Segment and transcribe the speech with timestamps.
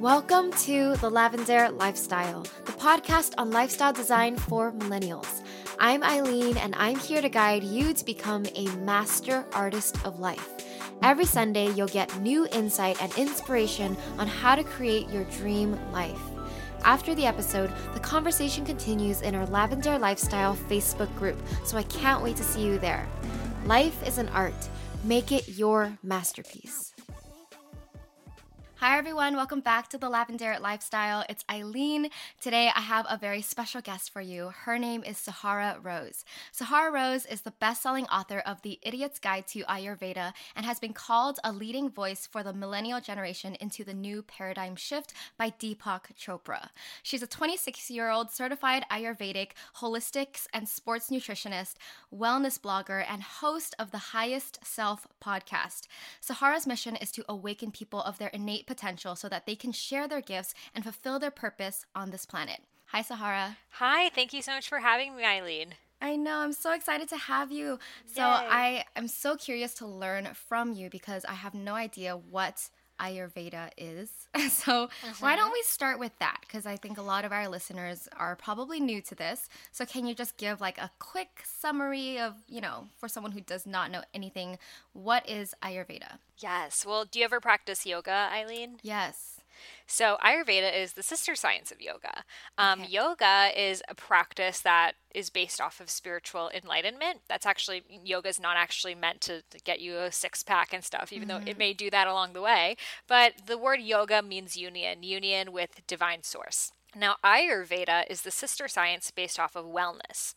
[0.00, 5.44] Welcome to The Lavendaire Lifestyle, the podcast on lifestyle design for millennials.
[5.78, 10.48] I'm Aileen, and I'm here to guide you to become a master artist of life.
[11.00, 16.20] Every Sunday, you'll get new insight and inspiration on how to create your dream life.
[16.82, 22.24] After the episode, the conversation continues in our Lavendaire Lifestyle Facebook group, so I can't
[22.24, 23.06] wait to see you there.
[23.64, 24.68] Life is an art,
[25.04, 26.92] make it your masterpiece.
[28.80, 29.34] Hi, everyone.
[29.34, 31.24] Welcome back to the Lavendaire Lifestyle.
[31.28, 32.10] It's Aileen.
[32.40, 34.50] Today, I have a very special guest for you.
[34.50, 36.24] Her name is Sahara Rose.
[36.52, 40.78] Sahara Rose is the best selling author of The Idiot's Guide to Ayurveda and has
[40.78, 45.50] been called a leading voice for the millennial generation into the new paradigm shift by
[45.50, 46.68] Deepak Chopra.
[47.02, 51.74] She's a 26 year old certified Ayurvedic, holistics, and sports nutritionist,
[52.14, 55.88] wellness blogger, and host of the Highest Self podcast.
[56.20, 60.06] Sahara's mission is to awaken people of their innate potential so that they can share
[60.06, 62.60] their gifts and fulfill their purpose on this planet.
[62.92, 63.56] Hi, Sahara.
[63.70, 65.74] Hi, thank you so much for having me, Aileen.
[66.00, 67.80] I know, I'm so excited to have you.
[68.06, 68.26] So, Yay.
[68.26, 73.70] I am so curious to learn from you because I have no idea what Ayurveda
[73.76, 74.10] is.
[74.50, 75.14] So, uh-huh.
[75.20, 76.38] why don't we start with that?
[76.42, 79.48] Because I think a lot of our listeners are probably new to this.
[79.72, 83.40] So, can you just give like a quick summary of, you know, for someone who
[83.40, 84.58] does not know anything,
[84.92, 86.18] what is Ayurveda?
[86.38, 86.86] Yes.
[86.86, 88.78] Well, do you ever practice yoga, Aileen?
[88.82, 89.37] Yes.
[89.86, 92.24] So, Ayurveda is the sister science of yoga.
[92.56, 92.90] Um, okay.
[92.90, 97.20] Yoga is a practice that is based off of spiritual enlightenment.
[97.28, 100.84] That's actually, yoga is not actually meant to, to get you a six pack and
[100.84, 101.38] stuff, even mm-hmm.
[101.38, 101.58] though it mm-hmm.
[101.58, 102.76] may do that along the way.
[103.06, 106.72] But the word yoga means union, union with divine source.
[106.94, 110.34] Now, Ayurveda is the sister science based off of wellness.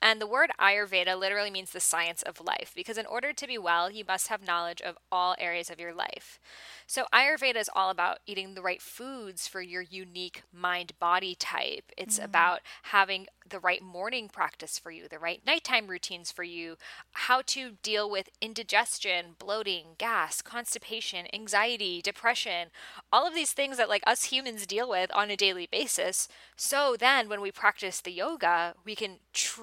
[0.00, 3.58] And the word Ayurveda literally means the science of life, because in order to be
[3.58, 6.38] well, you must have knowledge of all areas of your life.
[6.86, 11.92] So, Ayurveda is all about eating the right foods for your unique mind body type.
[11.96, 12.26] It's mm-hmm.
[12.26, 16.76] about having the right morning practice for you, the right nighttime routines for you,
[17.12, 22.68] how to deal with indigestion, bloating, gas, constipation, anxiety, depression,
[23.12, 26.28] all of these things that like us humans deal with on a daily basis.
[26.56, 29.55] So then when we practice the yoga, we can truly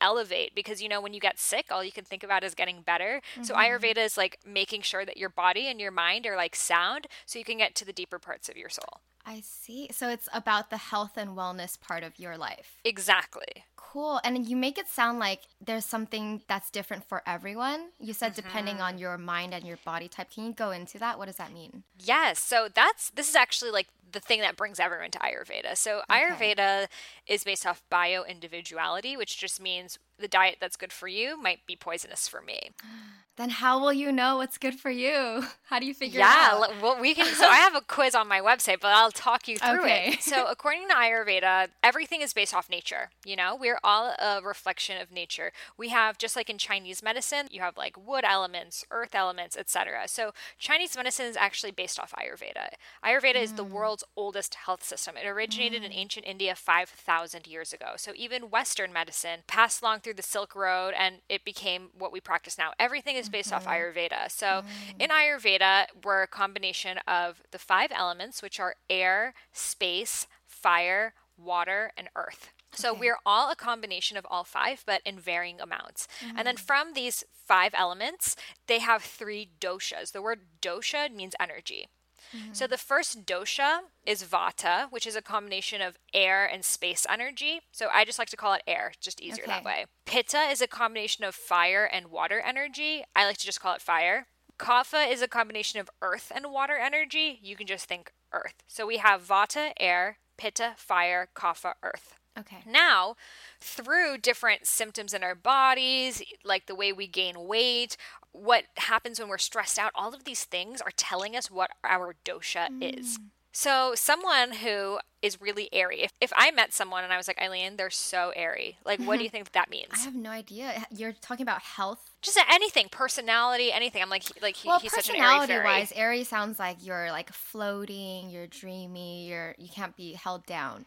[0.00, 2.82] elevate because you know when you get sick, all you can think about is getting
[2.82, 3.20] better.
[3.34, 3.44] Mm-hmm.
[3.44, 7.06] So Ayurveda is like making sure that your body and your mind are like sound
[7.24, 9.00] so you can get to the deeper parts of your soul.
[9.26, 9.88] I see.
[9.90, 12.78] So it's about the health and wellness part of your life.
[12.84, 13.64] Exactly.
[13.74, 14.20] Cool.
[14.22, 17.88] And you make it sound like there's something that's different for everyone.
[17.98, 18.46] You said mm-hmm.
[18.46, 20.30] depending on your mind and your body type.
[20.30, 21.18] Can you go into that?
[21.18, 21.82] What does that mean?
[21.98, 22.38] Yes.
[22.38, 25.76] So that's this is actually like the thing that brings everyone to Ayurveda.
[25.76, 26.54] So okay.
[26.54, 26.86] Ayurveda
[27.26, 31.66] is based off bio individuality, which just means the diet that's good for you might
[31.66, 32.70] be poisonous for me.
[33.36, 35.44] then how will you know what's good for you?
[35.66, 36.70] How do you figure yeah, it out?
[36.70, 37.26] Yeah, well, we can.
[37.34, 40.10] So I have a quiz on my website, but I'll talk you through okay.
[40.12, 40.22] it.
[40.22, 43.10] So according to Ayurveda, everything is based off nature.
[43.24, 45.50] You know, we're all a reflection of nature.
[45.76, 50.06] We have just like in Chinese medicine, you have like wood elements, earth elements, etc.
[50.06, 52.68] So Chinese medicine is actually based off Ayurveda.
[53.04, 53.42] Ayurveda mm.
[53.42, 53.70] is the mm.
[53.70, 55.16] world's oldest health system.
[55.16, 55.86] It originated mm.
[55.86, 57.94] in ancient India 5,000 years ago.
[57.96, 62.20] So even Western medicine passed along through the Silk Road, and it became what we
[62.20, 62.70] practice now.
[62.78, 63.66] Everything is based mm-hmm.
[63.66, 64.30] off Ayurveda.
[64.30, 64.64] So mm.
[65.00, 71.90] in Ayurveda, we're a combination of the five elements, which are air, space, fire, water,
[71.96, 72.52] and earth.
[72.72, 73.00] So okay.
[73.00, 76.06] we're all a combination of all five, but in varying amounts.
[76.24, 76.38] Mm-hmm.
[76.38, 76.60] And then mm.
[76.60, 78.36] from these five elements,
[78.68, 80.12] they have three doshas.
[80.12, 81.88] The word dosha means energy.
[82.34, 82.52] Mm-hmm.
[82.52, 87.60] So the first dosha is vata, which is a combination of air and space energy.
[87.72, 89.52] So I just like to call it air, just easier okay.
[89.52, 89.86] that way.
[90.04, 93.04] Pitta is a combination of fire and water energy.
[93.14, 94.26] I like to just call it fire.
[94.58, 97.38] Kapha is a combination of earth and water energy.
[97.42, 98.54] You can just think earth.
[98.66, 102.14] So we have vata, air, pitta, fire, kapha, earth.
[102.38, 102.58] Okay.
[102.66, 103.16] Now,
[103.60, 107.96] through different symptoms in our bodies, like the way we gain weight,
[108.36, 112.14] what happens when we're stressed out, all of these things are telling us what our
[112.24, 113.00] dosha mm.
[113.00, 113.18] is.
[113.52, 117.40] So, someone who is really airy, if, if I met someone and I was like,
[117.40, 119.88] Aileen, they're so airy, like, what do you think that means?
[119.94, 120.84] I have no idea.
[120.94, 122.10] You're talking about health?
[122.20, 124.02] Just anything, personality, anything.
[124.02, 125.64] I'm like, like he, well, he's such an airy fairy.
[125.64, 130.84] wise, airy sounds like you're like floating, you're dreamy, you're you can't be held down.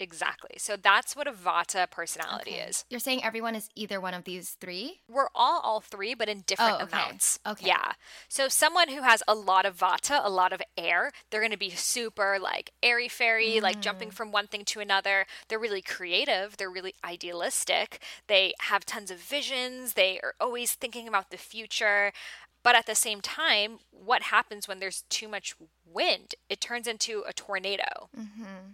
[0.00, 0.56] Exactly.
[0.58, 2.60] So that's what a Vata personality okay.
[2.68, 2.84] is.
[2.88, 5.00] You're saying everyone is either one of these three?
[5.08, 6.96] We're all all three, but in different oh, okay.
[6.96, 7.38] amounts.
[7.46, 7.66] Okay.
[7.66, 7.92] Yeah.
[8.28, 11.58] So someone who has a lot of Vata, a lot of air, they're going to
[11.58, 13.62] be super like airy fairy, mm.
[13.62, 14.14] like jumping mm.
[14.14, 15.26] from one thing to another.
[15.48, 16.56] They're really creative.
[16.56, 18.00] They're really idealistic.
[18.26, 19.94] They have tons of visions.
[19.94, 22.12] They are always thinking about the future
[22.62, 25.54] But at the same time, what happens when there's too much
[25.84, 26.34] wind?
[26.48, 28.08] It turns into a tornado.
[28.18, 28.72] Mm-hmm.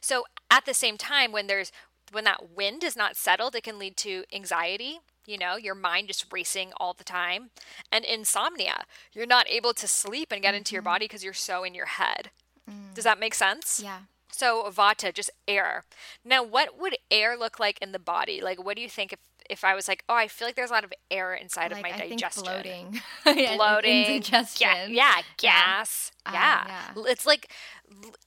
[0.00, 1.72] So at the same time, when there's
[2.12, 5.00] when that wind is not settled, it can lead to anxiety.
[5.26, 7.50] You know, your mind just racing all the time,
[7.90, 8.84] and insomnia.
[9.12, 10.58] You're not able to sleep and get mm-hmm.
[10.58, 10.90] into your mm-hmm.
[10.90, 12.30] body because you're so in your head.
[12.70, 12.94] Mm.
[12.94, 13.80] Does that make sense?
[13.82, 14.00] Yeah.
[14.36, 15.84] So vata, just air.
[16.24, 18.42] Now, what would air look like in the body?
[18.42, 19.18] Like, what do you think if
[19.48, 21.78] if I was like, oh, I feel like there's a lot of air inside like,
[21.78, 22.42] of my I digestion.
[22.42, 23.00] bloating.
[23.56, 24.06] bloating.
[24.06, 24.68] Indigestion.
[24.68, 26.12] Ga- yeah, gas.
[26.26, 26.32] Yeah.
[26.32, 26.64] yeah.
[26.64, 27.10] Uh, yeah.
[27.12, 27.48] It's like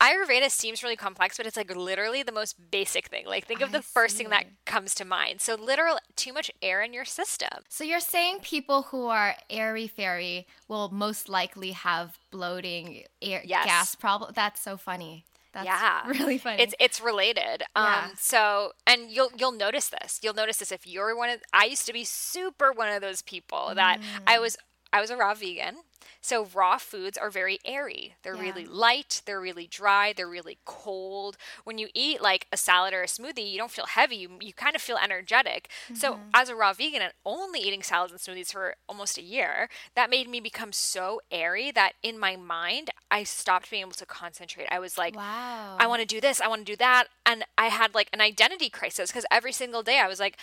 [0.01, 3.25] Ayurveda seems really complex, but it's like literally the most basic thing.
[3.25, 5.41] Like think of I the first thing that comes to mind.
[5.41, 7.49] So literal too much air in your system.
[7.67, 13.65] So you're saying people who are airy fairy will most likely have bloating air yes.
[13.65, 14.31] gas problem.
[14.33, 15.25] That's so funny.
[15.53, 16.07] That's yeah.
[16.07, 16.61] really funny.
[16.61, 17.63] It's it's related.
[17.75, 18.03] Yeah.
[18.05, 20.19] Um so and you'll you'll notice this.
[20.21, 23.21] You'll notice this if you're one of I used to be super one of those
[23.21, 24.03] people that mm.
[24.27, 24.57] I was
[24.91, 25.77] I was a raw vegan
[26.21, 28.15] so raw foods are very airy.
[28.23, 28.41] They're yeah.
[28.41, 31.37] really light, they're really dry, they're really cold.
[31.63, 34.53] When you eat like a salad or a smoothie, you don't feel heavy, you, you
[34.53, 35.69] kind of feel energetic.
[35.85, 35.95] Mm-hmm.
[35.95, 39.69] So as a raw vegan and only eating salads and smoothies for almost a year,
[39.95, 44.05] that made me become so airy that in my mind, I stopped being able to
[44.05, 44.67] concentrate.
[44.69, 45.77] I was like, wow.
[45.79, 47.05] I want to do this, I want to do that.
[47.25, 50.37] And I had like an identity crisis because every single day I was like,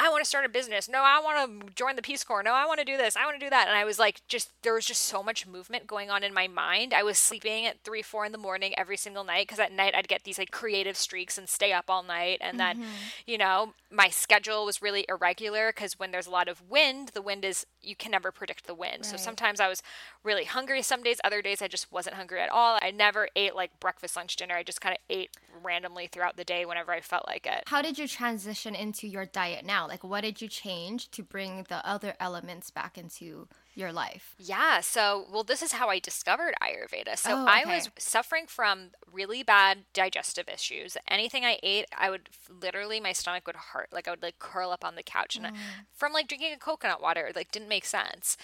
[0.00, 0.88] I want to start a business.
[0.88, 2.42] No, I want to join the Peace Corps.
[2.42, 3.16] No, I want to do this.
[3.16, 3.68] I want to do that.
[3.68, 6.48] And I was like, just, there was just so much movement going on in my
[6.48, 6.94] mind.
[6.94, 9.94] I was sleeping at three, four in the morning every single night because at night
[9.94, 12.38] I'd get these like creative streaks and stay up all night.
[12.40, 12.80] And mm-hmm.
[12.80, 12.90] then,
[13.26, 17.20] you know, my schedule was really irregular because when there's a lot of wind, the
[17.20, 19.00] wind is, you can never predict the wind.
[19.00, 19.06] Right.
[19.06, 19.82] So sometimes I was
[20.24, 22.78] really hungry some days, other days I just wasn't hungry at all.
[22.80, 24.54] I never ate like breakfast, lunch, dinner.
[24.54, 25.30] I just kind of ate
[25.62, 27.64] randomly throughout the day whenever I felt like it.
[27.66, 29.89] How did you transition into your diet now?
[29.90, 34.36] Like, what did you change to bring the other elements back into your life?
[34.38, 34.80] Yeah.
[34.80, 37.18] So, well, this is how I discovered Ayurveda.
[37.18, 37.64] So, oh, okay.
[37.64, 40.96] I was suffering from really bad digestive issues.
[41.08, 43.88] Anything I ate, I would literally, my stomach would hurt.
[43.92, 45.34] Like, I would like curl up on the couch.
[45.34, 45.56] And mm.
[45.92, 48.36] from like drinking a coconut water, it, like didn't make sense.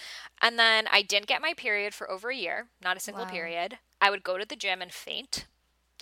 [0.43, 3.31] And then I didn't get my period for over a year, not a single wow.
[3.31, 3.79] period.
[4.01, 5.47] I would go to the gym and faint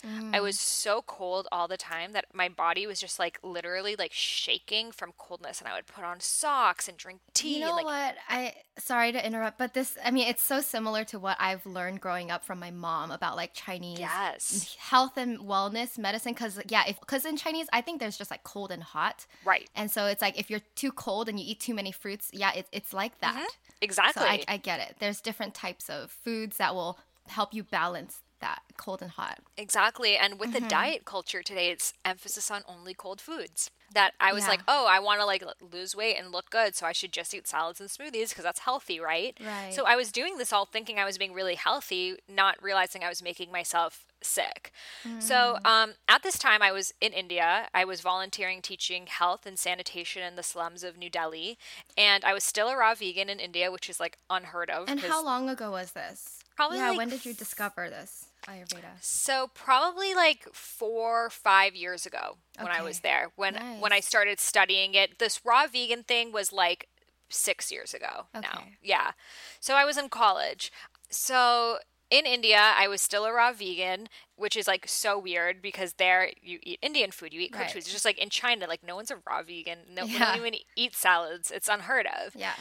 [0.05, 0.35] Mm.
[0.35, 4.12] I was so cold all the time that my body was just like literally like
[4.12, 7.59] shaking from coldness and I would put on socks and drink tea.
[7.59, 8.17] You know like, what?
[8.29, 12.01] I sorry to interrupt, but this I mean it's so similar to what I've learned
[12.01, 14.77] growing up from my mom about like Chinese yes.
[14.79, 18.45] health and wellness medicine cuz yeah, if cuz in Chinese I think there's just like
[18.45, 19.27] cold and hot.
[19.45, 19.69] Right.
[19.75, 22.53] And so it's like if you're too cold and you eat too many fruits, yeah,
[22.53, 23.35] it, it's like that.
[23.35, 23.45] Mm-hmm.
[23.81, 24.23] Exactly.
[24.23, 24.97] So I, I get it.
[24.99, 26.99] There's different types of foods that will
[27.29, 29.39] help you balance that cold and hot.
[29.57, 30.17] Exactly.
[30.17, 30.65] And with mm-hmm.
[30.65, 33.71] the diet culture today, it's emphasis on only cold foods.
[33.93, 34.51] That I was yeah.
[34.51, 37.33] like, oh, I want to like lose weight and look good, so I should just
[37.33, 39.39] eat salads and smoothies because that's healthy, right?
[39.41, 39.73] Right.
[39.73, 43.09] So I was doing this all thinking I was being really healthy, not realizing I
[43.09, 44.73] was making myself sick.
[45.07, 45.23] Mm.
[45.23, 47.69] So um, at this time, I was in India.
[47.73, 51.57] I was volunteering teaching health and sanitation in the slums of New Delhi,
[51.97, 54.89] and I was still a raw vegan in India, which is like unheard of.
[54.89, 56.41] And how long ago was this?
[56.56, 56.79] Probably.
[56.79, 56.91] Yeah.
[56.91, 58.27] Like when did you discover this?
[58.47, 59.01] Ayurveda?
[59.01, 62.79] So probably like four, five years ago when okay.
[62.79, 63.33] I was there.
[63.37, 63.81] When nice.
[63.81, 66.89] when I started studying it, this raw vegan thing was like
[67.29, 68.47] six years ago okay.
[68.47, 68.65] now.
[68.83, 69.12] Yeah.
[69.61, 70.73] So I was in college.
[71.09, 71.79] So
[72.11, 76.31] in India, I was still a raw vegan, which is like so weird because there
[76.40, 77.73] you eat Indian food, you eat cooked right.
[77.73, 77.87] foods.
[77.87, 79.78] It's just like in China, like no one's a raw vegan.
[79.93, 80.31] No yeah.
[80.31, 81.50] one even eat salads.
[81.50, 82.37] It's unheard of.
[82.37, 82.55] Yeah.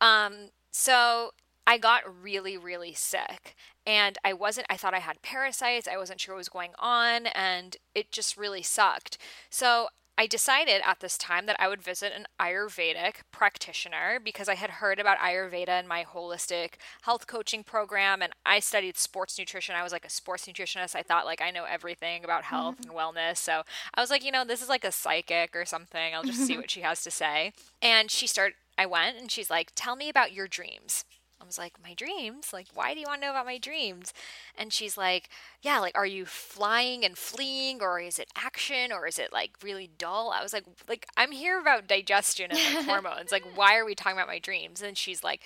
[0.00, 0.50] Um.
[0.70, 1.32] So
[1.70, 3.54] I got really, really sick.
[3.86, 5.86] And I wasn't, I thought I had parasites.
[5.86, 7.28] I wasn't sure what was going on.
[7.28, 9.18] And it just really sucked.
[9.50, 9.86] So
[10.18, 14.70] I decided at this time that I would visit an Ayurvedic practitioner because I had
[14.70, 16.70] heard about Ayurveda in my holistic
[17.02, 19.76] health coaching program and I studied sports nutrition.
[19.76, 20.96] I was like a sports nutritionist.
[20.96, 22.90] I thought like I know everything about health mm-hmm.
[22.90, 23.36] and wellness.
[23.36, 23.62] So
[23.94, 26.16] I was like, you know, this is like a psychic or something.
[26.16, 27.52] I'll just see what she has to say.
[27.80, 31.04] And she started I went and she's like, "Tell me about your dreams."
[31.40, 32.52] I was like, My dreams?
[32.52, 34.12] Like, why do you want to know about my dreams?
[34.56, 35.28] And she's like,
[35.62, 39.52] Yeah, like, are you flying and fleeing, or is it action, or is it like
[39.62, 40.30] really dull?
[40.34, 43.32] I was like, like I'm here about digestion and like, hormones.
[43.32, 44.82] Like, why are we talking about my dreams?
[44.82, 45.40] And she's like,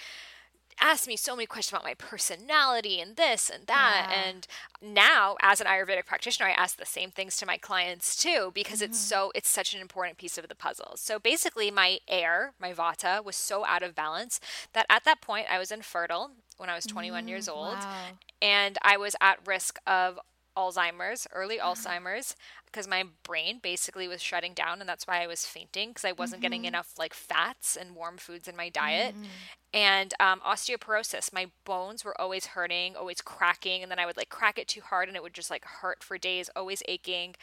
[0.80, 4.08] asked me so many questions about my personality and this and that.
[4.10, 4.22] Yeah.
[4.22, 4.46] And
[4.82, 8.80] now, as an Ayurvedic practitioner, I ask the same things to my clients too because
[8.80, 8.90] mm-hmm.
[8.90, 10.92] it's so it's such an important piece of the puzzle.
[10.96, 14.40] So basically, my air, my vata, was so out of balance
[14.72, 18.06] that at that point I was infertile when I was 21 mm, years old, wow.
[18.40, 20.20] and I was at risk of
[20.56, 25.46] Alzheimer's, early Alzheimer's, because my brain basically was shutting down, and that's why I was
[25.46, 26.42] fainting because I wasn't mm-hmm.
[26.42, 29.14] getting enough like fats and warm foods in my diet.
[29.14, 29.24] Mm-hmm.
[29.72, 34.28] And um, osteoporosis, my bones were always hurting, always cracking, and then I would like
[34.28, 37.34] crack it too hard, and it would just like hurt for days, always aching.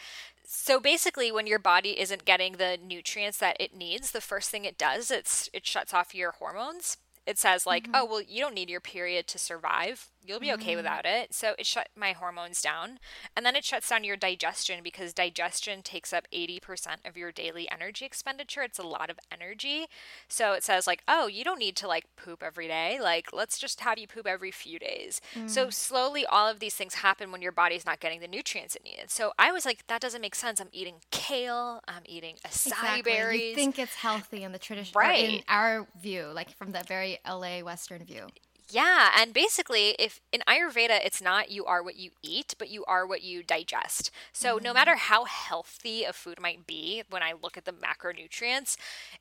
[0.43, 4.65] So basically, when your body isn't getting the nutrients that it needs, the first thing
[4.65, 7.95] it does, it's it shuts off your hormones it says like mm-hmm.
[7.95, 10.77] oh well you don't need your period to survive you'll be okay mm-hmm.
[10.77, 11.33] without it.
[11.33, 12.99] So it shut my hormones down
[13.35, 17.69] and then it shuts down your digestion because digestion takes up 80% of your daily
[17.69, 18.61] energy expenditure.
[18.61, 19.87] It's a lot of energy.
[20.27, 22.99] So it says like oh you don't need to like poop every day.
[23.01, 25.21] Like let's just have you poop every few days.
[25.35, 25.49] Mm.
[25.49, 28.83] so slowly all of these things happen when your body's not getting the nutrients it
[28.83, 29.13] needs.
[29.13, 30.59] So i was like that doesn't make sense.
[30.59, 31.81] I'm eating kale.
[31.87, 33.01] I'm eating acai exactly.
[33.01, 33.41] berries.
[33.41, 37.19] you think it's healthy in the tradition right in our view like from the very
[37.27, 38.27] la western view
[38.71, 42.85] yeah, and basically, if in Ayurveda, it's not you are what you eat, but you
[42.85, 44.11] are what you digest.
[44.31, 44.63] So, mm-hmm.
[44.63, 48.77] no matter how healthy a food might be, when I look at the macronutrients,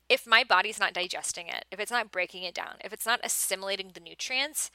[0.09, 3.19] if my body's not digesting it, if it's not breaking it down, if it's not
[3.23, 4.71] assimilating the nutrients,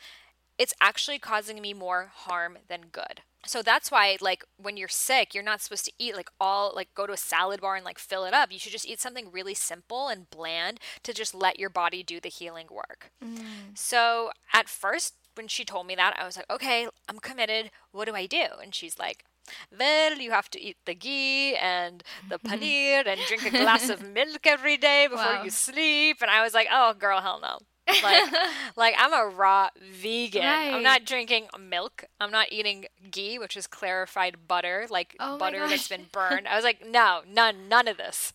[0.58, 5.34] it's actually causing me more harm than good so that's why like when you're sick
[5.34, 7.98] you're not supposed to eat like all like go to a salad bar and like
[7.98, 11.58] fill it up you should just eat something really simple and bland to just let
[11.58, 13.38] your body do the healing work mm.
[13.74, 18.06] so at first when she told me that i was like okay i'm committed what
[18.06, 19.24] do i do and she's like
[19.78, 24.02] well, you have to eat the ghee and the paneer and drink a glass of
[24.02, 25.42] milk every day before wow.
[25.44, 26.18] you sleep.
[26.20, 27.58] And I was like, oh, girl, hell no
[28.02, 28.32] like
[28.76, 30.42] like I'm a raw vegan.
[30.42, 30.74] Right.
[30.74, 32.04] I'm not drinking milk.
[32.20, 36.48] I'm not eating ghee, which is clarified butter, like oh butter that's been burned.
[36.48, 38.32] I was like, no, none, none of this.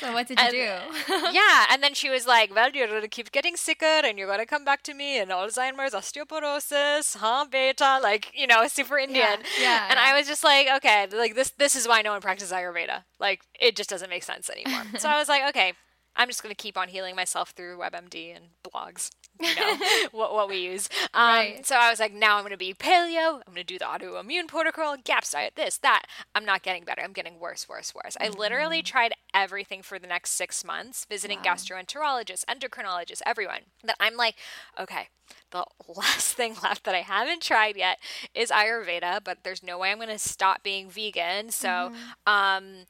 [0.00, 0.56] So what did you do?
[1.32, 4.46] yeah, and then she was like, well, you're gonna keep getting sicker, and you're gonna
[4.46, 9.40] come back to me, and Alzheimer's, osteoporosis, huh, beta, like you know, super Indian.
[9.58, 9.62] Yeah.
[9.62, 12.52] yeah and I was just like, okay, like this, this is why no one practices
[12.52, 13.04] Ayurveda.
[13.20, 14.82] Like it just doesn't make sense anymore.
[14.98, 15.72] so I was like, okay,
[16.16, 19.10] I'm just going to keep on healing myself through WebMD and blogs.
[19.40, 19.78] You know
[20.10, 20.88] what what we use.
[21.14, 21.66] Um, right.
[21.66, 23.34] So I was like, now I'm going to be paleo.
[23.34, 26.02] I'm going to do the autoimmune protocol, GAPS diet, this, that.
[26.34, 27.02] I'm not getting better.
[27.02, 28.16] I'm getting worse, worse, worse.
[28.16, 28.34] Mm-hmm.
[28.34, 28.86] I literally mm-hmm.
[28.86, 31.54] tried everything for the next six months, visiting wow.
[31.54, 33.60] gastroenterologists, endocrinologists, everyone.
[33.84, 34.34] That I'm like,
[34.78, 35.08] okay,
[35.50, 35.64] the
[35.96, 37.98] last thing left that I haven't tried yet
[38.34, 41.50] is Ayurveda, but there's no way I'm going to stop being vegan.
[41.50, 41.94] So, mm-hmm.
[42.26, 42.86] um,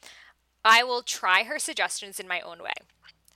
[0.64, 2.72] I will try her suggestions in my own way.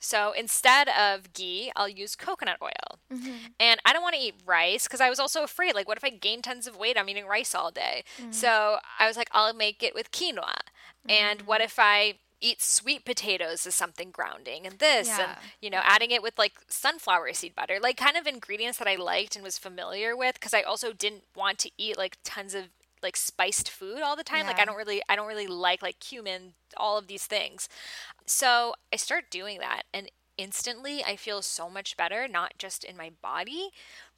[0.03, 2.99] So instead of ghee, I'll use coconut oil.
[3.13, 3.37] Mm-hmm.
[3.61, 6.05] And I don't want to eat rice because I was also afraid like, what if
[6.05, 6.99] I gain tons of weight?
[6.99, 8.03] I'm eating rice all day.
[8.21, 8.33] Mm-hmm.
[8.33, 10.59] So I was like, I'll make it with quinoa.
[11.07, 11.11] Mm-hmm.
[11.11, 15.21] And what if I eat sweet potatoes as something grounding and this yeah.
[15.21, 15.31] and
[15.61, 18.97] you know adding it with like sunflower seed butter like kind of ingredients that i
[18.97, 22.65] liked and was familiar with because i also didn't want to eat like tons of
[23.03, 24.41] like spiced food all the time.
[24.41, 24.49] Yeah.
[24.49, 27.69] Like I don't really I don't really like like cumin, all of these things.
[28.27, 32.97] So I start doing that and instantly I feel so much better, not just in
[32.97, 33.71] my body,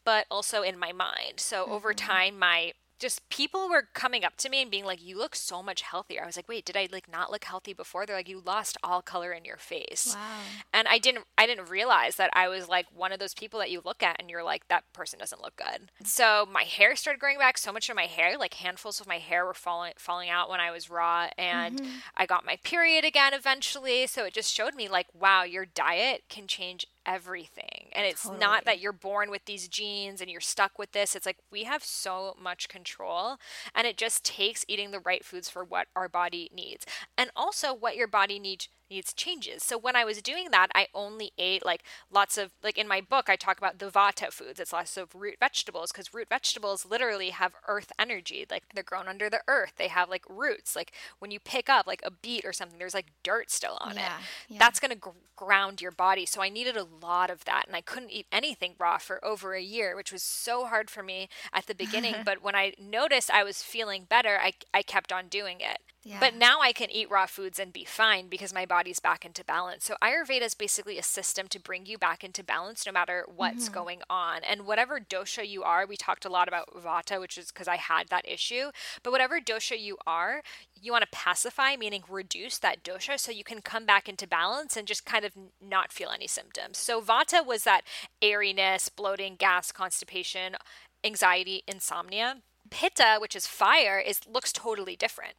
[0.05, 1.39] but also in my mind.
[1.39, 1.73] So mm-hmm.
[1.73, 5.35] over time my just people were coming up to me and being like you look
[5.35, 6.23] so much healthier.
[6.23, 8.07] I was like wait did i like not look healthy before?
[8.07, 10.15] They're like you lost all color in your face.
[10.15, 10.39] Wow.
[10.73, 13.71] and i didn't i didn't realize that i was like one of those people that
[13.71, 15.91] you look at and you're like that person doesn't look good.
[16.05, 17.59] So my hair started growing back.
[17.59, 20.61] So much of my hair like handfuls of my hair were falling falling out when
[20.61, 21.97] i was raw and mm-hmm.
[22.17, 24.07] i got my period again eventually.
[24.07, 27.89] So it just showed me like wow your diet can change everything.
[27.93, 28.41] And it's totally.
[28.41, 31.15] not that you're born with these genes and you're stuck with this.
[31.15, 33.37] It's like we have so much control
[33.75, 36.87] and it just takes eating the right foods for what our body needs.
[37.17, 39.63] And also what your body needs needs changes.
[39.63, 43.01] So when I was doing that, I only ate like lots of like in my
[43.01, 44.61] book I talk about the vata foods.
[44.61, 48.47] It's lots of root vegetables because root vegetables literally have earth energy.
[48.51, 49.75] Like they're grown under the earth.
[49.77, 50.77] They have like roots.
[50.77, 53.97] Like when you pick up like a beet or something, there's like dirt still on
[53.97, 54.13] yeah, it.
[54.49, 54.59] Yeah.
[54.59, 56.27] That's going to gr- ground your body.
[56.27, 59.55] So I needed a lot of that and I couldn't eat anything raw for over
[59.55, 63.31] a year, which was so hard for me at the beginning, but when I noticed
[63.31, 65.79] I was feeling better, I I kept on doing it.
[66.05, 66.19] Yeah.
[66.21, 69.43] But now I can eat raw foods and be fine because my body's back into
[69.43, 69.85] balance.
[69.85, 73.65] So Ayurveda is basically a system to bring you back into balance no matter what's
[73.65, 73.75] mm-hmm.
[73.75, 74.41] going on.
[74.45, 77.77] And whatever dosha you are, we talked a lot about vata, which is because I
[77.77, 78.71] had that issue.
[79.03, 80.43] But whatever dosha you are,
[80.79, 84.77] you want to pacify, meaning reduce that dosha so you can come back into balance
[84.77, 86.77] and just kind of not feel any symptoms.
[86.77, 87.83] So vata was that
[88.21, 90.57] airiness, bloating, gas, constipation,
[91.03, 92.43] anxiety, insomnia.
[92.71, 95.35] Pitta, which is fire, is looks totally different.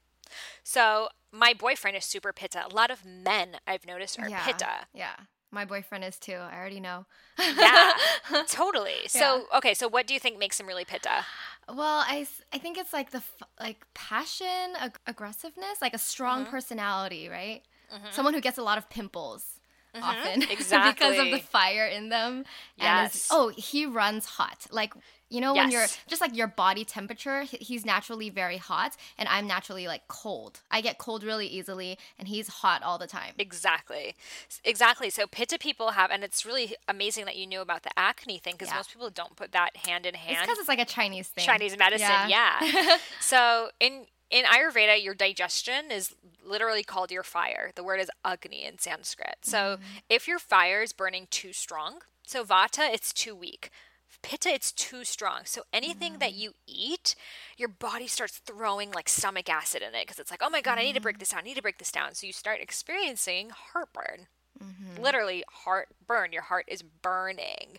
[0.64, 2.66] So my boyfriend is super pitta.
[2.66, 4.88] A lot of men I've noticed are yeah, pitta.
[4.94, 5.16] Yeah.
[5.52, 6.34] My boyfriend is too.
[6.34, 7.06] I already know.
[7.40, 7.94] yeah,
[8.50, 9.08] totally.
[9.08, 9.58] So, yeah.
[9.58, 11.26] okay, so what do you think makes him really pitta?
[11.70, 13.22] Well, I, I think it's like the
[13.60, 16.52] like passion, ag- aggressiveness, like a strong mm-hmm.
[16.52, 17.62] personality, right?
[17.94, 18.08] Mm-hmm.
[18.12, 19.55] Someone who gets a lot of pimples.
[19.96, 20.04] Mm-hmm.
[20.04, 22.44] Often, exactly, because of the fire in them.
[22.78, 23.16] Yes.
[23.16, 24.68] Is, oh, he runs hot.
[24.72, 24.94] Like
[25.30, 25.64] you know, yes.
[25.64, 30.08] when you're just like your body temperature, he's naturally very hot, and I'm naturally like
[30.08, 30.62] cold.
[30.70, 33.34] I get cold really easily, and he's hot all the time.
[33.40, 34.16] Exactly.
[34.64, 35.10] Exactly.
[35.10, 38.54] So, Pitta people have, and it's really amazing that you knew about the acne thing
[38.54, 38.76] because yeah.
[38.76, 40.38] most people don't put that hand in hand.
[40.38, 41.44] It's because it's like a Chinese thing.
[41.44, 42.58] Chinese medicine, yeah.
[42.62, 42.98] yeah.
[43.20, 46.16] so, in in Ayurveda, your digestion is
[46.46, 47.72] literally called your fire.
[47.76, 49.38] The word is Agni in Sanskrit.
[49.44, 49.80] So, mm.
[50.10, 53.72] if your fire is burning too strong, so Vata, it's too weak
[54.26, 56.20] pitta it's too strong so anything mm.
[56.20, 57.16] that you eat
[57.58, 60.80] your body starts throwing like stomach acid in it because it's like oh my god
[60.80, 61.20] i need to break mm.
[61.20, 64.26] this down i need to break this down so you start experiencing heartburn
[64.64, 65.02] mm-hmm.
[65.02, 67.78] literally heartburn your heart is burning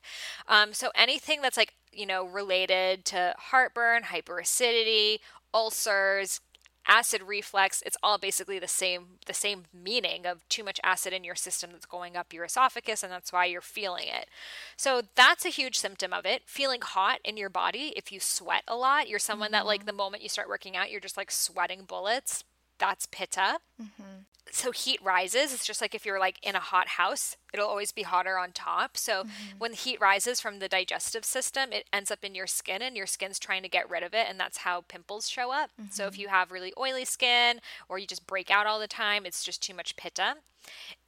[0.48, 5.18] um, so anything that's like you know related to heartburn hyperacidity
[5.54, 6.40] ulcers
[6.88, 11.24] acid reflux it's all basically the same the same meaning of too much acid in
[11.24, 14.28] your system that's going up your esophagus and that's why you're feeling it
[14.76, 18.62] so that's a huge symptom of it feeling hot in your body if you sweat
[18.68, 19.54] a lot you're someone mm-hmm.
[19.54, 19.86] that like mm-hmm.
[19.86, 22.44] the moment you start working out you're just like sweating bullets
[22.78, 26.88] that's pitta mm-hmm so heat rises it's just like if you're like in a hot
[26.88, 29.58] house it'll always be hotter on top so mm-hmm.
[29.58, 33.06] when heat rises from the digestive system it ends up in your skin and your
[33.06, 35.90] skin's trying to get rid of it and that's how pimples show up mm-hmm.
[35.90, 36.22] so if mm-hmm.
[36.22, 39.62] you have really oily skin or you just break out all the time it's just
[39.62, 40.36] too much pitta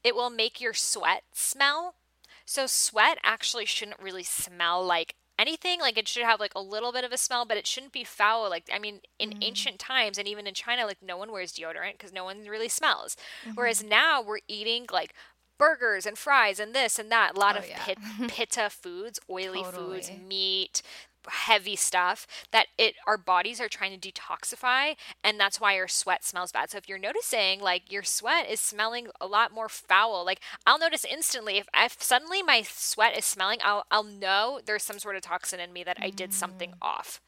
[0.02, 1.94] it will make your sweat smell
[2.44, 6.92] so sweat actually shouldn't really smell like anything like it should have like a little
[6.92, 9.42] bit of a smell but it shouldn't be foul like i mean in mm-hmm.
[9.42, 12.68] ancient times and even in china like no one wears deodorant because no one really
[12.68, 13.52] smells mm-hmm.
[13.54, 15.14] whereas now we're eating like
[15.58, 17.84] burgers and fries and this and that a lot oh, of yeah.
[17.84, 19.96] pit, pitta foods oily totally.
[19.96, 20.82] foods meat
[21.28, 26.24] heavy stuff that it our bodies are trying to detoxify and that's why our sweat
[26.24, 26.70] smells bad.
[26.70, 30.78] So if you're noticing like your sweat is smelling a lot more foul, like I'll
[30.78, 35.16] notice instantly if, if suddenly my sweat is smelling, I'll I'll know there's some sort
[35.16, 36.76] of toxin in me that I did something mm.
[36.82, 37.20] off.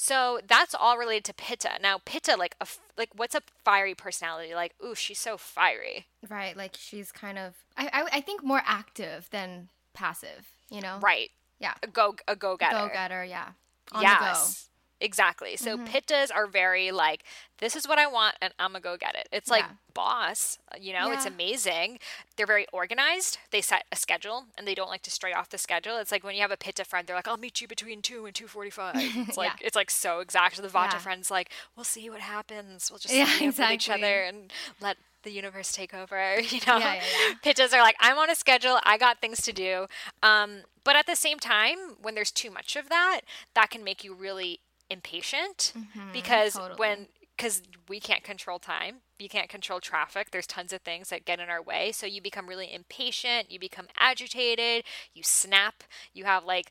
[0.00, 1.70] So that's all related to Pitta.
[1.82, 2.66] Now Pitta, like a
[2.96, 4.54] like, what's a fiery personality?
[4.54, 6.06] Like, ooh, she's so fiery.
[6.28, 10.52] Right, like she's kind of I I, I think more active than passive.
[10.70, 10.98] You know.
[11.00, 11.30] Right.
[11.60, 11.74] Yeah.
[11.82, 12.88] A go a go getter.
[12.88, 13.48] Go getter, yeah.
[13.92, 14.68] On yes.
[15.00, 15.56] Exactly.
[15.56, 15.86] So mm-hmm.
[15.86, 17.22] pittas are very like,
[17.58, 19.28] this is what I want and I'm gonna go get it.
[19.30, 19.72] It's like yeah.
[19.94, 21.14] boss, you know, yeah.
[21.14, 22.00] it's amazing.
[22.36, 23.38] They're very organized.
[23.52, 25.98] They set a schedule and they don't like to stray off the schedule.
[25.98, 28.26] It's like when you have a pitta friend, they're like, I'll meet you between two
[28.26, 28.96] and two forty five.
[29.28, 29.66] It's like yeah.
[29.66, 30.60] it's like so exact.
[30.60, 32.90] The Vata friend's like, we'll see what happens.
[32.90, 33.46] We'll just yeah, exactly.
[33.46, 36.36] with each other and let the universe take over.
[36.48, 37.34] You know, yeah, yeah, yeah.
[37.42, 38.78] pitches are like, I'm on a schedule.
[38.84, 39.86] I got things to do.
[40.22, 43.20] Um, but at the same time, when there's too much of that,
[43.54, 46.78] that can make you really impatient mm-hmm, because totally.
[46.78, 51.24] when because we can't control time you can't control traffic there's tons of things that
[51.24, 56.24] get in our way so you become really impatient you become agitated you snap you
[56.24, 56.70] have like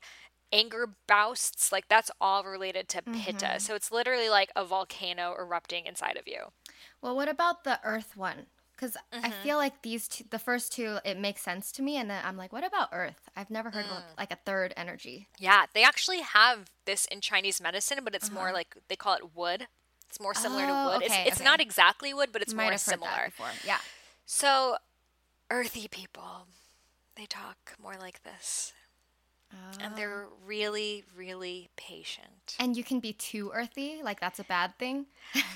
[0.52, 3.58] anger bousts like that's all related to pitta mm-hmm.
[3.58, 6.46] so it's literally like a volcano erupting inside of you
[7.02, 8.46] well, what about the Earth one?
[8.72, 9.26] Because mm-hmm.
[9.26, 12.22] I feel like these two, the first two, it makes sense to me, and then
[12.24, 13.28] I'm like, what about Earth?
[13.34, 13.96] I've never heard mm.
[13.96, 15.26] of like a third energy.
[15.38, 18.38] Yeah, they actually have this in Chinese medicine, but it's uh-huh.
[18.38, 19.66] more like they call it wood.
[20.08, 21.02] It's more similar oh, to wood.
[21.04, 21.44] Okay, it's, it's okay.
[21.44, 23.32] not exactly wood, but it's Might more similar.
[23.66, 23.78] Yeah.
[24.24, 24.76] So,
[25.50, 26.46] earthy people,
[27.16, 28.72] they talk more like this.
[29.52, 29.56] Oh.
[29.80, 32.56] And they're really, really patient.
[32.58, 34.00] And you can be too earthy?
[34.02, 35.06] Like that's a bad thing?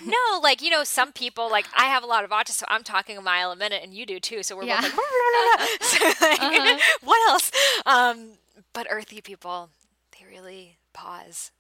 [0.05, 2.83] no, like, you know, some people, like, I have a lot of autism, so I'm
[2.83, 4.43] talking a mile a minute, and you do too.
[4.43, 4.81] So we're yeah.
[4.81, 6.79] both like, so, like uh-huh.
[7.05, 7.51] what else?
[7.87, 8.33] Um,
[8.73, 9.71] but earthy people,
[10.19, 11.51] they really pause.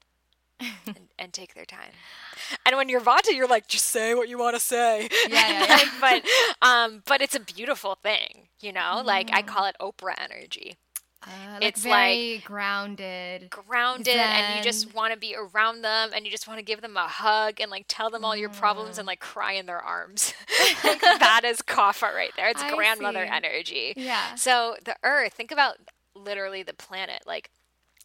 [0.87, 1.91] and, and, take their time.
[2.65, 5.09] And when you're Vata, you're like, just say what you want to say.
[5.29, 5.91] Yeah, yeah, yeah.
[6.01, 6.23] but
[6.65, 9.01] um, but it's a beautiful thing, you know.
[9.01, 9.05] Mm.
[9.05, 9.47] Like I mm.
[9.49, 10.77] call it Oprah energy.
[11.25, 14.19] Uh, like it's very like grounded, grounded, zen.
[14.19, 16.97] and you just want to be around them, and you just want to give them
[16.97, 19.09] a hug and like tell them all your problems and mm.
[19.09, 20.35] like cry in their arms.
[20.85, 22.49] like that is Kapha right there.
[22.49, 23.33] It's I grandmother see.
[23.33, 23.93] energy.
[23.97, 24.35] Yeah.
[24.35, 25.77] So the Earth, think about
[26.15, 27.51] literally the planet, like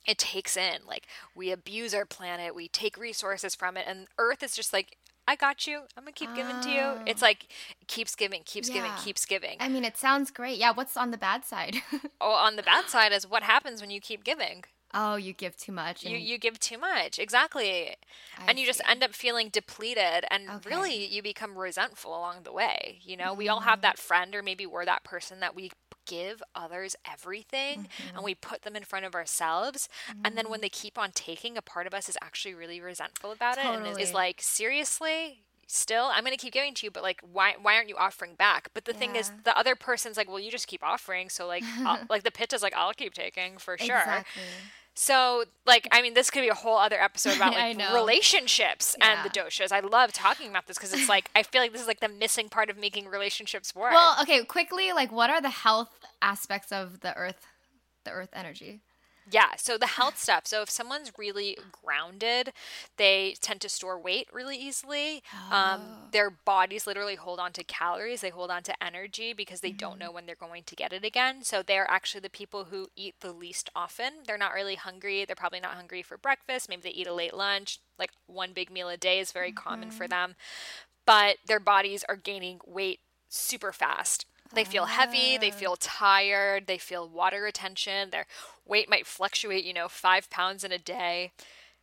[0.07, 4.41] it takes in like we abuse our planet we take resources from it and earth
[4.41, 5.81] is just like I got you.
[5.97, 6.93] I'm gonna keep giving to you.
[7.05, 7.25] It's oh.
[7.25, 7.47] like
[7.87, 8.75] keeps giving, keeps yeah.
[8.75, 9.57] giving, keeps giving.
[9.59, 10.57] I mean, it sounds great.
[10.57, 10.71] Yeah.
[10.71, 11.75] What's on the bad side?
[12.21, 14.63] oh, on the bad side is what happens when you keep giving.
[14.93, 16.05] Oh, you give too much.
[16.05, 17.89] You you give too much, exactly,
[18.37, 18.69] I and you see.
[18.69, 20.69] just end up feeling depleted, and okay.
[20.69, 22.99] really you become resentful along the way.
[23.03, 23.37] You know, mm.
[23.37, 23.81] we all have mm.
[23.81, 25.71] that friend, or maybe we're that person that we
[26.07, 28.15] give others everything mm-hmm.
[28.15, 29.87] and we put them in front of ourselves.
[30.09, 30.21] Mm-hmm.
[30.25, 30.63] And then when mm-hmm.
[30.63, 33.89] they keep on taking, a part of us is actually really resentful about totally.
[33.89, 35.43] it and is, like, seriously?
[35.69, 38.69] Still, I'm gonna keep giving to you, but like, why why aren't you offering back?
[38.73, 38.99] But the yeah.
[38.99, 41.63] thing is, the other person's like, well, you just keep offering, so like,
[42.09, 43.97] like the pit is like, I'll keep taking for sure.
[43.97, 44.43] Exactly.
[44.99, 49.21] So, like, I mean, this could be a whole other episode about like relationships yeah.
[49.21, 49.71] and the doshas.
[49.71, 52.09] I love talking about this because it's like I feel like this is like the
[52.09, 53.91] missing part of making relationships work.
[53.91, 57.45] Well, okay, quickly, like, what are the health aspects of the earth,
[58.05, 58.81] the earth energy?
[59.29, 60.47] Yeah, so the health stuff.
[60.47, 62.53] So if someone's really grounded,
[62.97, 65.21] they tend to store weight really easily.
[65.33, 65.55] Um, oh.
[65.57, 69.69] Um, their bodies literally hold on to calories, they hold on to energy because they
[69.69, 69.77] mm-hmm.
[69.77, 71.43] don't know when they're going to get it again.
[71.43, 74.13] So they're actually the people who eat the least often.
[74.25, 75.25] They're not really hungry.
[75.25, 76.69] They're probably not hungry for breakfast.
[76.69, 77.79] Maybe they eat a late lunch.
[77.99, 79.67] Like one big meal a day is very mm-hmm.
[79.67, 80.11] common for mm-hmm.
[80.11, 80.35] them.
[81.05, 84.25] But their bodies are gaining weight super fast.
[84.53, 85.55] They feel heavy, they ah.
[85.55, 88.25] feel tired, they feel water retention, their
[88.65, 91.31] weight might fluctuate, you know, five pounds in a day.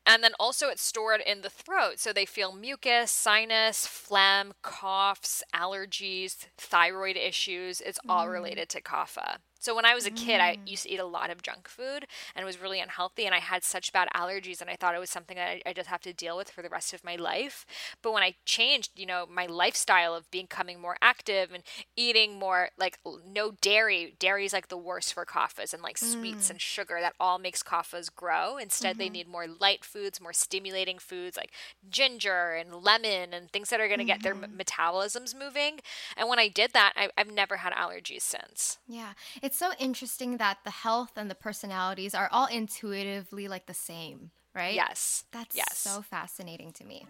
[0.06, 1.98] And then also it's stored in the throat.
[1.98, 7.80] So they feel mucus, sinus, phlegm, coughs, allergies, thyroid issues.
[7.80, 8.32] It's all mm.
[8.32, 9.38] related to kapha.
[9.64, 10.68] So when I was a kid, I mm.
[10.68, 13.24] used to eat a lot of junk food and it was really unhealthy.
[13.24, 15.72] And I had such bad allergies, and I thought it was something that I, I
[15.72, 17.64] just have to deal with for the rest of my life.
[18.02, 21.62] But when I changed, you know, my lifestyle of becoming more active and
[21.96, 26.12] eating more like no dairy, dairy is like the worst for kaphas and like mm.
[26.12, 26.98] sweets and sugar.
[27.00, 28.58] That all makes kaphas grow.
[28.58, 28.98] Instead, mm-hmm.
[28.98, 31.52] they need more light foods, more stimulating foods like
[31.88, 34.08] ginger and lemon and things that are going to mm-hmm.
[34.08, 34.60] get their mm-hmm.
[34.60, 35.80] metabolisms moving.
[36.18, 38.78] And when I did that, I, I've never had allergies since.
[38.86, 43.66] Yeah, it's it's so interesting that the health and the personalities are all intuitively like
[43.66, 44.74] the same right?
[44.74, 45.24] Yes.
[45.32, 45.76] That's yes.
[45.76, 47.06] so fascinating to me.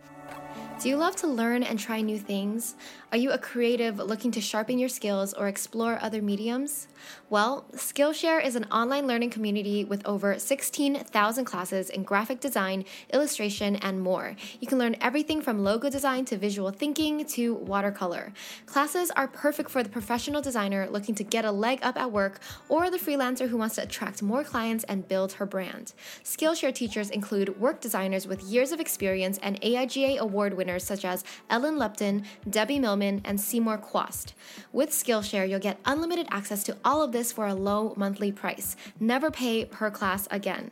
[0.81, 2.75] Do you love to learn and try new things?
[3.13, 6.89] Are you a creative looking to sharpen your skills or explore other mediums?
[7.29, 13.77] Well, Skillshare is an online learning community with over 16,000 classes in graphic design, illustration,
[13.77, 14.37] and more.
[14.61, 18.33] You can learn everything from logo design to visual thinking to watercolor.
[18.67, 22.41] Classes are perfect for the professional designer looking to get a leg up at work
[22.69, 25.93] or the freelancer who wants to attract more clients and build her brand.
[26.25, 31.05] Skillshare teachers include include work designers with years of experience and AIGA award winners such
[31.05, 34.35] as Ellen Lupton, Debbie Millman, and Seymour Chwast.
[34.73, 38.77] With Skillshare, you'll get unlimited access to all of this for a low monthly price.
[39.01, 40.71] Never pay per class again.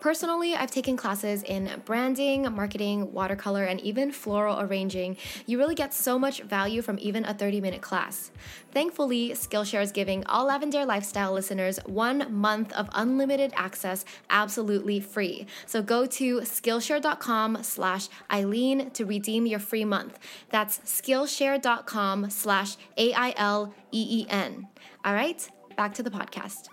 [0.00, 5.16] Personally, I've taken classes in branding, marketing, watercolor, and even floral arranging.
[5.46, 8.30] You really get so much value from even a 30 minute class.
[8.72, 15.46] Thankfully, Skillshare is giving all Lavendaire Lifestyle listeners one month of unlimited access absolutely free.
[15.66, 20.18] So go to Skillshare.com slash Aileen to redeem your free month.
[20.50, 24.68] That's Skillshare.com slash A I L E E N.
[25.04, 26.68] All right, back to the podcast.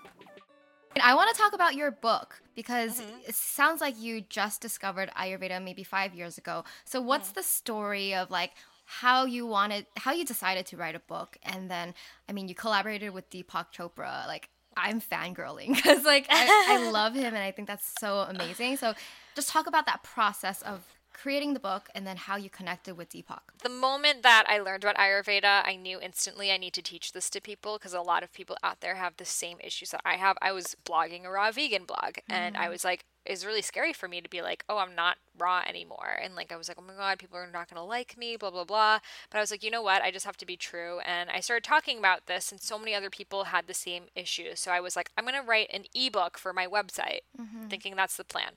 [1.02, 3.18] I want to talk about your book because mm-hmm.
[3.28, 6.64] it sounds like you just discovered Ayurveda maybe five years ago.
[6.86, 7.36] So, what's mm.
[7.36, 8.52] the story of like
[8.86, 11.38] how you wanted, how you decided to write a book?
[11.44, 11.94] And then,
[12.28, 14.26] I mean, you collaborated with Deepak Chopra.
[14.28, 18.78] Like, I'm fangirling because like I, I love him and I think that's so amazing.
[18.78, 18.94] So,
[19.36, 20.86] just talk about that process of
[21.22, 23.42] creating the book and then how you connected with Deepak.
[23.62, 27.30] The moment that I learned about Ayurveda, I knew instantly I need to teach this
[27.32, 30.16] to people because a lot of people out there have the same issues that I
[30.16, 30.38] have.
[30.42, 32.32] I was blogging a raw vegan blog mm-hmm.
[32.32, 32.72] and I mm.
[32.72, 36.18] was like, it's really scary for me to be like, oh, I'm not raw anymore.
[36.22, 38.38] And like, I was like, oh my God, people are not going to like me,
[38.38, 39.00] blah, blah, blah.
[39.30, 40.02] But I was like, you know what?
[40.02, 41.00] I just have to be true.
[41.06, 44.60] And I started talking about this, and so many other people had the same issues.
[44.62, 47.68] So I was like, I'm going to write an ebook for my website, mm-hmm.
[47.68, 48.54] thinking that's the plan.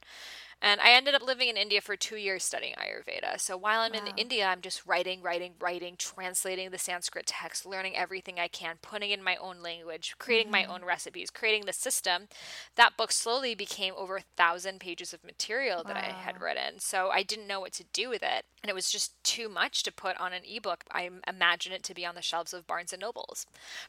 [0.64, 3.40] And I ended up living in India for two years studying Ayurveda.
[3.40, 3.98] So while I'm wow.
[4.06, 8.76] in India, I'm just writing, writing, writing, translating the Sanskrit text, learning everything I can,
[8.80, 10.68] putting in my own language, creating mm-hmm.
[10.68, 12.28] my own recipes, creating the system.
[12.76, 16.02] That book slowly became over a thousand pages of material that wow.
[16.02, 16.78] I had written.
[16.78, 18.44] So I didn't know what to do with it.
[18.62, 20.84] And it was just too much to put on an ebook.
[20.92, 23.46] I imagine it to be on the shelves of Barnes and Nobles.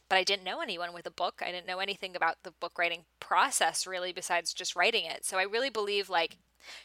[0.08, 1.40] But I didn't know anyone with a book.
[1.40, 5.24] I didn't know anything about the book writing process really besides just writing it.
[5.24, 6.38] So I really believe like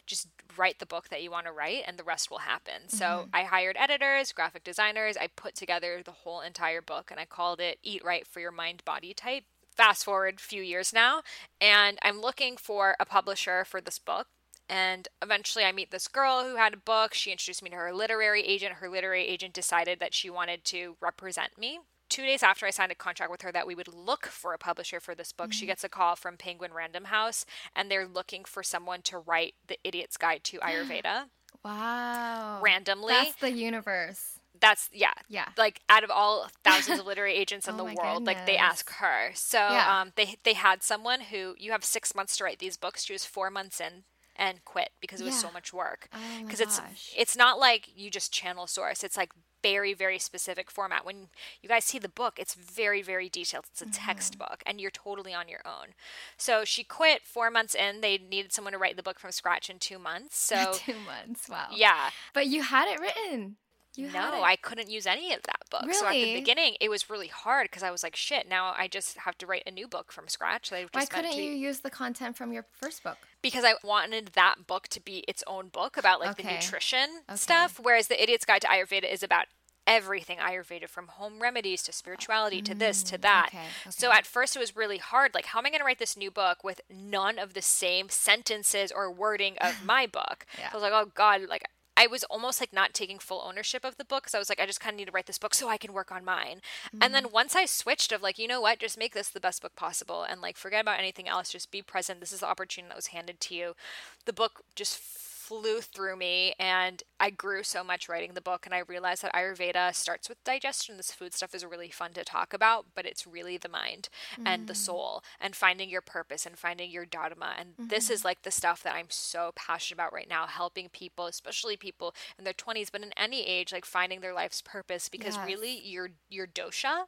[0.06, 2.84] just write the book that you want to write and the rest will happen.
[2.88, 2.98] Mm-hmm.
[2.98, 5.18] So I hired editors, graphic designers.
[5.18, 8.52] I put together the whole entire book and I called it Eat Right for Your
[8.52, 9.44] Mind Body Type.
[9.76, 11.22] Fast forward a few years now,
[11.62, 14.28] and I'm looking for a publisher for this book.
[14.68, 17.14] And eventually, I meet this girl who had a book.
[17.14, 18.74] She introduced me to her literary agent.
[18.74, 22.92] Her literary agent decided that she wanted to represent me two days after I signed
[22.92, 25.52] a contract with her that we would look for a publisher for this book, mm-hmm.
[25.52, 27.46] she gets a call from Penguin Random House
[27.76, 31.26] and they're looking for someone to write The Idiot's Guide to Ayurveda.
[31.64, 32.60] wow.
[32.62, 33.14] Randomly.
[33.14, 34.40] That's the universe.
[34.60, 37.98] that's yeah yeah like out of all thousands of literary agents in oh the world
[37.98, 38.26] goodness.
[38.28, 40.02] like they ask her so yeah.
[40.02, 43.14] um, they they had someone who you have six months to write these books she
[43.14, 44.04] was four months in
[44.36, 45.48] and quit because it was yeah.
[45.48, 46.10] so much work
[46.42, 46.82] because oh it's
[47.16, 51.06] it's not like you just channel source it's like very very specific format.
[51.06, 51.28] When
[51.62, 53.66] you guys see the book it's very very detailed.
[53.72, 54.06] It's a mm-hmm.
[54.06, 55.94] textbook and you're totally on your own.
[56.38, 58.02] So she quit four months in.
[58.02, 60.38] They needed someone to write the book from scratch in two months.
[60.38, 61.50] So two months.
[61.50, 61.68] Wow.
[61.74, 62.10] Yeah.
[62.34, 63.58] But you had it written
[64.00, 65.84] you no, I couldn't use any of that book.
[65.84, 65.94] Really?
[65.94, 68.88] So at the beginning, it was really hard because I was like, "Shit!" Now I
[68.88, 70.72] just have to write a new book from scratch.
[70.72, 71.42] Why couldn't to...
[71.42, 73.18] you use the content from your first book?
[73.42, 76.44] Because I wanted that book to be its own book about like okay.
[76.44, 77.38] the nutrition okay.
[77.38, 79.46] stuff, whereas the Idiot's Guide to Ayurveda is about
[79.90, 83.48] everything Ayurveda from home remedies to spirituality to this to mm, that.
[83.50, 83.90] Okay, okay.
[83.90, 85.34] So at first it was really hard.
[85.34, 88.08] Like, how am I going to write this new book with none of the same
[88.08, 90.46] sentences or wording of my book?
[90.58, 90.70] yeah.
[90.70, 91.64] So I was like, oh God, like
[92.00, 94.24] I was almost like not taking full ownership of the book.
[94.24, 95.76] because I was like, I just kind of need to write this book so I
[95.76, 96.62] can work on mine.
[96.88, 97.04] Mm-hmm.
[97.04, 97.34] And then mm.
[97.34, 100.24] once I switched of like, you know what, just make this the best book possible
[100.24, 101.52] and like forget about anything else.
[101.52, 102.22] Just be present.
[102.22, 103.76] This is the opportunity that was handed to you.
[104.24, 105.02] The book just
[105.50, 109.34] flew through me and I grew so much writing the book and I realized that
[109.34, 110.96] Ayurveda starts with digestion.
[110.96, 114.10] This food stuff is really fun to talk about, but it's really the mind
[114.40, 114.44] mm.
[114.46, 114.78] and the mm.
[114.78, 117.56] soul and finding your purpose and finding your dharma.
[117.58, 117.88] And mm-hmm.
[117.88, 121.76] this is like the stuff that I'm so passionate about right now, helping people, especially
[121.76, 125.48] people in their 20s, but in any age, like finding their life's purpose because yes.
[125.48, 127.06] really your your dosha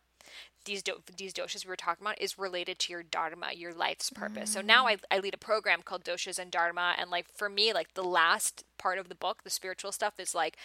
[0.65, 4.09] these do- these doshas we were talking about is related to your dharma, your life's
[4.09, 4.51] purpose.
[4.51, 4.53] Mm.
[4.53, 7.73] So now I, I lead a program called Doshas and Dharma, and like for me,
[7.73, 10.57] like the last part of the book, the spiritual stuff, is like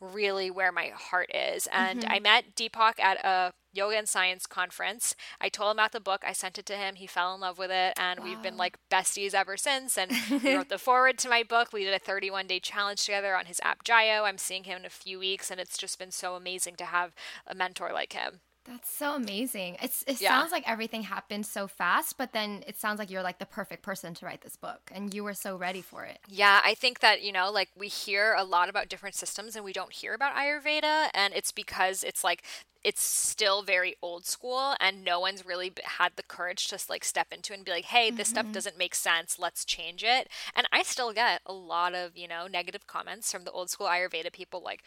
[0.00, 1.68] really where my heart is.
[1.72, 2.12] And mm-hmm.
[2.12, 5.14] I met Deepak at a yoga and science conference.
[5.40, 6.22] I told him about the book.
[6.26, 6.94] I sent it to him.
[6.94, 8.26] He fell in love with it, and wow.
[8.26, 9.98] we've been like besties ever since.
[9.98, 11.72] And we wrote the foreword to my book.
[11.72, 14.22] We did a 31 day challenge together on his app Jiyo.
[14.22, 17.14] I'm seeing him in a few weeks, and it's just been so amazing to have
[17.46, 18.40] a mentor like him.
[18.64, 19.76] That's so amazing.
[19.82, 20.30] It's it yeah.
[20.30, 23.82] sounds like everything happened so fast, but then it sounds like you're like the perfect
[23.82, 26.18] person to write this book and you were so ready for it.
[26.28, 29.64] Yeah, I think that, you know, like we hear a lot about different systems and
[29.64, 32.42] we don't hear about Ayurveda and it's because it's like
[32.84, 37.28] it's still very old school and no one's really had the courage to like step
[37.32, 38.40] into it and be like hey this mm-hmm.
[38.40, 42.28] stuff doesn't make sense let's change it and i still get a lot of you
[42.28, 44.82] know negative comments from the old school ayurveda people like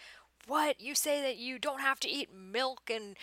[0.47, 3.17] what you say that you don't have to eat milk and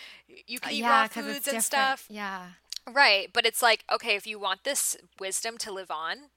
[0.47, 2.47] you can uh, eat yeah, raw foods and stuff yeah
[2.91, 6.29] right but it's like okay if you want this wisdom to live on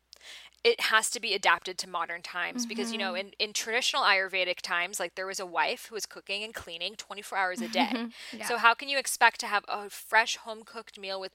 [0.65, 2.69] it has to be adapted to modern times mm-hmm.
[2.69, 3.29] because you know mm-hmm.
[3.29, 6.95] in, in traditional ayurvedic times like there was a wife who was cooking and cleaning
[6.97, 8.47] 24 hours a day yeah.
[8.47, 11.33] so how can you expect to have a fresh home cooked meal with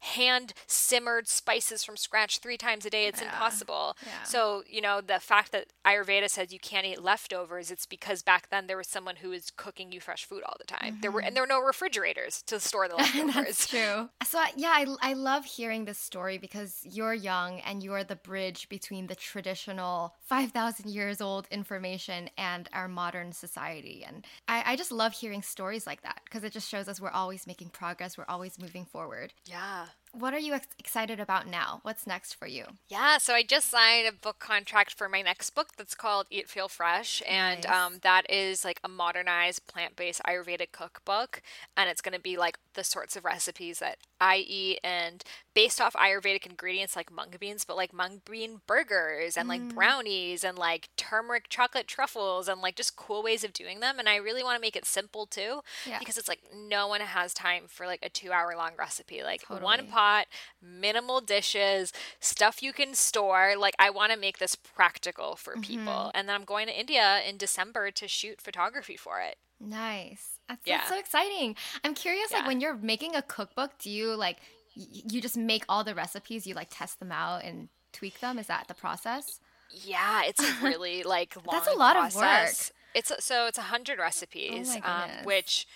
[0.00, 3.06] hand simmered spices from scratch three times a day.
[3.06, 3.28] It's yeah.
[3.28, 3.96] impossible.
[4.02, 4.22] Yeah.
[4.24, 8.50] So, you know, the fact that Ayurveda says you can't eat leftovers, it's because back
[8.50, 10.94] then there was someone who was cooking you fresh food all the time.
[10.94, 11.00] Mm-hmm.
[11.00, 11.34] There were and mm-hmm.
[11.34, 13.34] there were no refrigerators to store the leftovers.
[13.34, 14.08] That's true.
[14.24, 18.68] So yeah, I, I love hearing this story because you're young and you're the bridge
[18.68, 24.04] between the traditional 5,000 years old information and our modern society.
[24.06, 27.10] And I, I just love hearing stories like that because it just shows us we're
[27.10, 28.16] always making progress.
[28.18, 29.32] We're always moving forward.
[29.44, 29.63] Yeah.
[29.64, 29.86] Yeah.
[30.12, 31.80] What are you ex- excited about now?
[31.82, 32.64] What's next for you?
[32.88, 36.48] Yeah, so I just signed a book contract for my next book that's called Eat
[36.48, 37.72] Feel Fresh, and nice.
[37.72, 41.42] um, that is like a modernized plant-based Ayurvedic cookbook,
[41.76, 45.80] and it's going to be like the sorts of recipes that I eat and based
[45.80, 49.50] off Ayurvedic ingredients like mung beans, but like mung bean burgers and mm.
[49.50, 53.98] like brownies and like turmeric chocolate truffles and like just cool ways of doing them.
[53.98, 55.98] And I really want to make it simple too, yeah.
[55.98, 59.22] because it's like no one has time for like a two-hour long recipe.
[59.22, 59.62] Like totally.
[59.62, 60.26] one pot
[60.60, 63.54] minimal dishes, stuff you can store.
[63.58, 65.62] Like, I want to make this practical for mm-hmm.
[65.62, 66.10] people.
[66.14, 69.36] And then I'm going to India in December to shoot photography for it.
[69.60, 70.38] Nice.
[70.48, 70.78] That's, yeah.
[70.78, 71.56] that's so exciting.
[71.84, 72.38] I'm curious, yeah.
[72.38, 74.38] like, when you're making a cookbook, do you like,
[74.74, 78.38] you just make all the recipes, you like test them out and tweak them?
[78.38, 79.40] Is that the process?
[79.70, 82.70] Yeah, it's a really like That's a lot process.
[82.70, 82.80] of work.
[82.96, 85.66] It's so it's a hundred recipes, oh um, which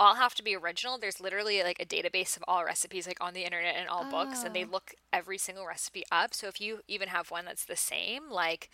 [0.00, 0.98] all have to be original.
[0.98, 4.10] There's literally like a database of all recipes like on the internet and all oh.
[4.10, 4.68] books and they oh.
[4.70, 6.34] look every single recipe up.
[6.34, 8.70] So if you even have one that's the same, like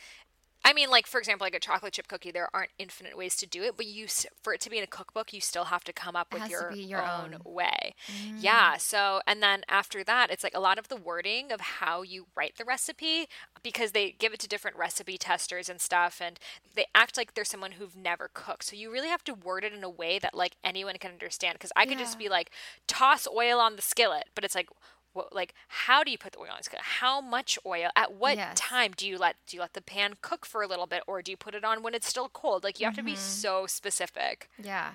[0.64, 3.46] I mean, like for example, like a chocolate chip cookie, there aren't infinite ways to
[3.46, 4.07] do it, but you
[4.42, 6.70] for it to be in a cookbook, you still have to come up with your,
[6.73, 7.94] your own, own, way.
[8.07, 8.37] Mm.
[8.40, 8.77] Yeah.
[8.77, 12.27] So, and then after that, it's like a lot of the wording of how you
[12.37, 13.29] write the recipe
[13.62, 16.38] because they give it to different recipe testers and stuff, and
[16.75, 18.64] they act like they're someone who've never cooked.
[18.64, 21.55] So you really have to word it in a way that like anyone can understand.
[21.55, 22.05] Because I could yeah.
[22.05, 22.51] just be like,
[22.87, 24.68] toss oil on the skillet, but it's like
[25.12, 26.61] what, like how do you put the oil on?
[26.79, 27.90] How much oil?
[27.96, 28.59] At what yes.
[28.59, 31.23] time do you let do you let the pan cook for a little bit, or
[31.23, 32.64] do you put it on when it's still cold?
[32.64, 33.01] Like you have mm-hmm.
[33.01, 33.20] to be mm-hmm.
[33.20, 34.49] so specific.
[34.62, 34.92] Yeah,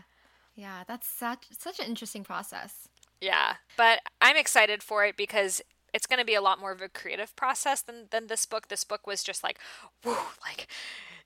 [0.56, 2.88] yeah, that's such such an interesting process.
[3.22, 5.62] Yeah, but I'm excited for it because
[5.94, 8.68] it's going to be a lot more of a creative process than than this book.
[8.68, 9.60] This book was just like,
[10.04, 10.68] whoo, like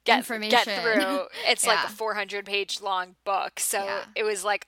[0.05, 1.27] get information get through.
[1.47, 1.75] It's yeah.
[1.75, 4.03] like a 400 page long book, so yeah.
[4.15, 4.65] it was like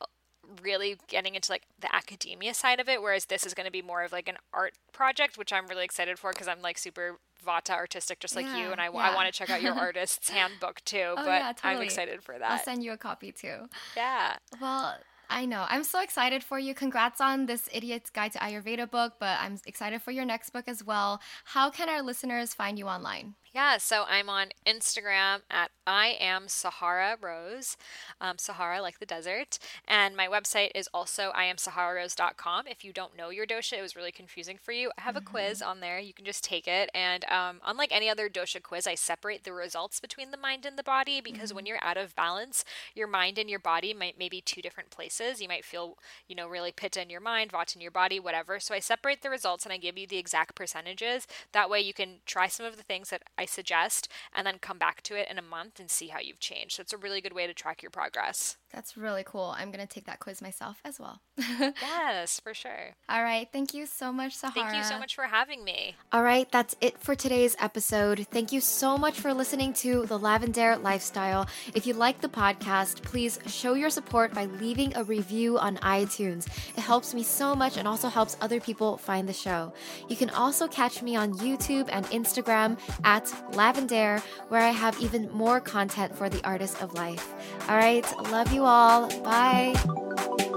[0.62, 3.82] really getting into like the academia side of it whereas this is going to be
[3.82, 7.18] more of like an art project which i'm really excited for because i'm like super
[7.46, 9.12] vata artistic just like yeah, you and i, yeah.
[9.12, 11.76] I want to check out your artist's handbook too oh, but yeah, totally.
[11.76, 14.96] i'm excited for that i'll send you a copy too yeah well
[15.34, 15.66] I know.
[15.70, 16.74] I'm so excited for you.
[16.74, 20.66] Congrats on this Idiot's Guide to Ayurveda book, but I'm excited for your next book
[20.68, 21.22] as well.
[21.46, 23.36] How can our listeners find you online?
[23.54, 27.76] Yeah, so I'm on Instagram at I am Sahara Rose,
[28.22, 32.68] um, Sahara like the desert, and my website is also iamsahararose.com.
[32.68, 34.90] If you don't know your dosha, it was really confusing for you.
[34.98, 35.28] I have mm-hmm.
[35.28, 35.70] a quiz mm-hmm.
[35.70, 36.00] on there.
[36.00, 39.52] You can just take it, and um, unlike any other dosha quiz, I separate the
[39.52, 41.58] results between the mind and the body because mm-hmm.
[41.58, 42.64] when you're out of balance,
[42.96, 45.42] your mind and your body might maybe two different places.
[45.42, 48.62] You might feel, you know, really pitta in your mind, vata in your body, whatever.
[48.62, 51.28] So I separate the results and I give you the exact percentages.
[51.52, 54.78] That way, you can try some of the things that I suggest and then come
[54.78, 56.76] back to it in a month and see how you've changed.
[56.76, 58.58] So it's a really good way to track your progress.
[58.74, 59.54] That's really cool.
[59.58, 61.22] I'm going to take that quiz myself as well.
[61.38, 62.96] yes, for sure.
[63.10, 63.48] All right.
[63.52, 64.54] Thank you so much, Sahara.
[64.54, 65.96] Thank you so much for having me.
[66.12, 66.52] All right.
[66.52, 68.26] That's it for today's episode.
[68.32, 71.48] Thank you so much for listening to The Lavendaire Lifestyle.
[71.74, 76.48] If you like the podcast, please show your support by leaving a review on iTunes.
[76.78, 79.74] It helps me so much and also helps other people find the show.
[80.08, 85.30] You can also catch me on YouTube and Instagram at Lavendaire, where I have even
[85.32, 87.34] more content for the artist of life.
[87.70, 88.06] All right.
[88.32, 89.10] Love you all.
[89.24, 90.51] Bye.